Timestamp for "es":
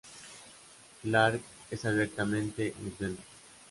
1.69-1.85